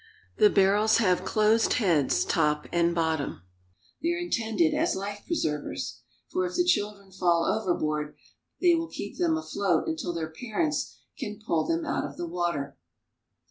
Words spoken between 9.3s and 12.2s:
afloat until their parents can pull them out of